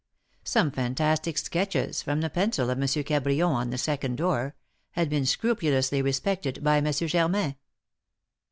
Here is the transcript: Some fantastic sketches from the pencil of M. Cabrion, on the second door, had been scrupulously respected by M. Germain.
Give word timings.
Some 0.45 0.71
fantastic 0.71 1.37
sketches 1.37 2.01
from 2.01 2.21
the 2.21 2.29
pencil 2.31 2.71
of 2.71 2.79
M. 2.81 2.87
Cabrion, 2.87 3.49
on 3.51 3.69
the 3.69 3.77
second 3.77 4.15
door, 4.15 4.55
had 4.93 5.11
been 5.11 5.27
scrupulously 5.27 6.01
respected 6.01 6.63
by 6.63 6.77
M. 6.79 6.91
Germain. 6.91 7.55